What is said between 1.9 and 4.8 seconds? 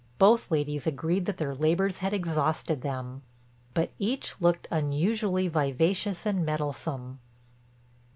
had exhausted them, but each looked